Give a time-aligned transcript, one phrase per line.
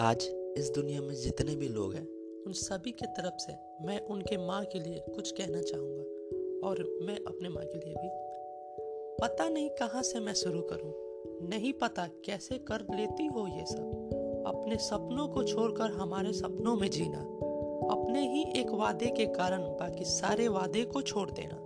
[0.00, 0.24] आज
[0.58, 2.08] इस दुनिया में जितने भी लोग हैं,
[2.46, 3.52] उन सभी के तरफ़ से
[3.86, 6.02] मैं उनके माँ के लिए कुछ कहना चाहूँगा।
[6.68, 8.08] और मैं अपने माँ के लिए भी।
[9.22, 10.92] पता नहीं कहाँ से मैं शुरू करूँ।
[11.48, 14.10] नहीं पता कैसे कर लेती हो ये सब।
[14.46, 17.20] अपने सपनों को छोड़कर हमारे सपनों में जीना।
[17.94, 21.64] अपने ही एक वादे के कारण बाकी सारे वादे को छोड़ देना।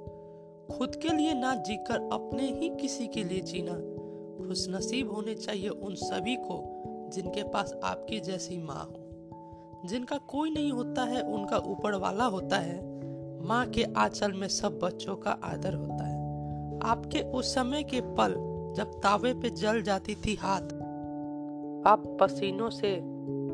[0.76, 3.98] खुद के लिए ना जीकर अपने ही किसी के लिए जीना।
[4.46, 6.77] खुशनसीब होने चाहिए उन सभी को।
[7.10, 9.04] जिनके पास आपकी जैसी माँ हो।
[9.84, 12.98] जिनका कोई नहीं होता है, उनका ऊपर वाला होता है।
[13.46, 16.18] माँ के आंचल में सब बच्चों का आदर होता है।
[16.82, 18.34] आपके उस समय के पल,
[18.76, 20.62] जब तावे पे जल जाती थी हाथ।
[21.86, 22.96] आप पसीनों से,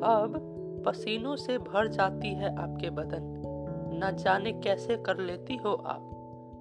[0.05, 0.51] अब
[0.87, 3.41] पसीनों से भर जाती है आपके बदन।
[4.05, 6.11] न जाने कैसे कर लेती हो आप।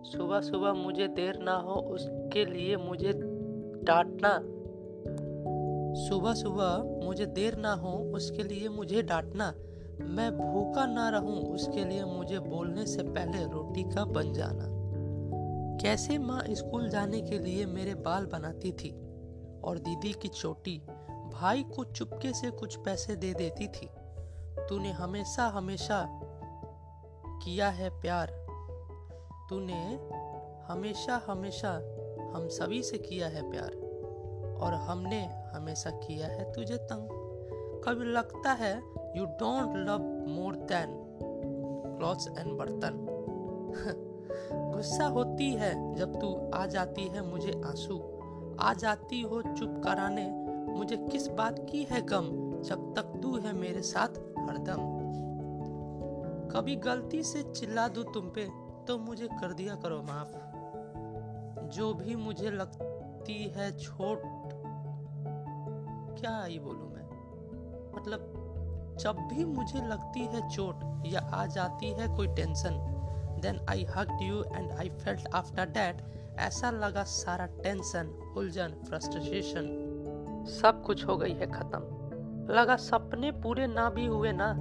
[0.05, 3.11] सुबह सुबह मुझे देर ना हो, उसके लिए मुझे
[3.83, 4.52] डांटना
[5.95, 9.53] सुबह सुबह मुझे देर ना हो, उसके लिए मुझे डांटना।
[10.01, 14.65] मैं भूखा ना रहूँ, उसके लिए मुझे बोलने से पहले रोटी का बन जाना।
[15.83, 18.89] कैसे माँ स्कूल जाने के लिए मेरे बाल बनाती थी
[19.63, 20.81] और दीदी की चोटी
[21.33, 23.89] भाई को चुपके से कुछ पैसे दे देती थी।
[24.69, 26.19] तूने हमेशा हमेशा
[27.43, 28.27] किया है प्यार।
[29.49, 29.99] तूने
[30.73, 31.71] हमेशा हमेशा
[32.35, 33.92] हम सभी से किया है प्यार।
[34.63, 37.07] और हमने हमेशा किया है तुझे तंग।
[37.85, 38.81] कभी लगता है
[39.15, 41.03] you don't love more than
[41.97, 43.07] clothes and बर्तन।
[44.53, 48.19] गुस्सा होती है जब तू आ जाती है मुझे आँसू।
[48.59, 50.31] आ जाती हो चुप कराने।
[50.73, 52.29] मुझे किस बात की है गम
[52.61, 54.07] जब तक तू है मेरे साथ
[54.49, 54.93] हरदम।
[56.51, 58.47] कभी गलती से चिल्ला दू तुम पे
[58.87, 60.35] तो मुझे कर दिया करो माफ़।
[61.67, 64.42] जो भी मुझे लगती है छोट
[66.19, 67.03] क्या ही बोलूँ मैं?
[67.95, 68.31] मतलब
[68.99, 72.77] जब भी मुझे लगती है चोट या आ जाती है कोई tension
[73.41, 76.01] then I hugged you and I felt after that
[76.39, 79.65] ऐसा लगा सारा टेंशन उलझन फ्रस्ट्रेशन
[80.61, 84.53] सब कुछ हो गई है खत्म। लगा सपने पूरे ना भी हुए ना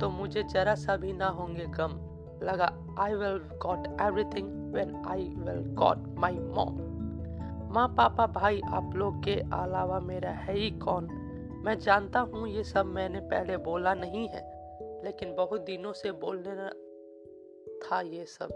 [0.00, 2.00] तो मुझे जरा सा भी ना होंगे गम।
[2.42, 6.78] लगा I will got everything when I will got my mom
[7.74, 11.04] माँ पापा भाई आप लोग के अलावा मेरा है ही कौन?
[11.64, 14.42] मैं जानता हूँ ये सब मैंने पहले बोला नहीं है,
[15.04, 16.68] लेकिन बहुत दिनों से बोलने
[17.78, 18.48] था ये सब।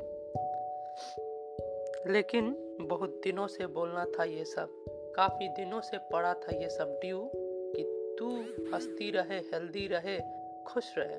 [2.06, 4.84] लेकिन बहुत दिनों से बोलना था ये सब।
[5.16, 8.30] काफ़ी दिनों से पड़ा था ये सब ड्यू कि तू
[8.74, 10.20] हंसती रहे, हेल्दी रहे,
[10.66, 11.16] खुश रहे।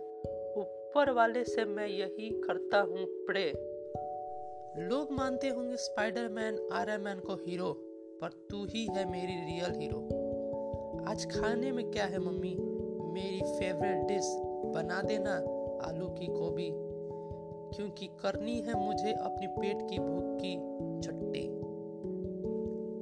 [0.53, 3.51] ऊपर वाले से मैं यही करता हूँ प्रे।
[4.77, 7.85] लोग मानते होंगे स्पाइडरमैन आयरन मैन को हीरो।
[8.21, 9.97] पर तू ही है मेरी रियल हीरो
[11.07, 12.55] आज खाने में क्या है, मम्मी?
[13.13, 14.35] मेरी फेवरेट डिश
[14.75, 15.31] बना देना,
[15.87, 16.71] आलू की गोभी.
[17.75, 20.55] क्योंकि करनी है मुझे अपने पेट की भूख की
[21.01, 21.47] छट्टी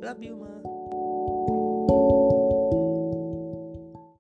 [0.07, 0.61] लव यू माँ